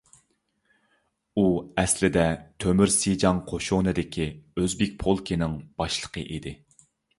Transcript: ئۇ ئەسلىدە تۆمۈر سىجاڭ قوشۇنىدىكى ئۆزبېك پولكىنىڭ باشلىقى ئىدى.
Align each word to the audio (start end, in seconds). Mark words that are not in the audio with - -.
ئۇ 1.41 1.43
ئەسلىدە 1.81 2.23
تۆمۈر 2.65 2.95
سىجاڭ 2.95 3.43
قوشۇنىدىكى 3.53 4.27
ئۆزبېك 4.57 4.99
پولكىنىڭ 5.07 5.57
باشلىقى 5.83 6.27
ئىدى. 6.27 6.59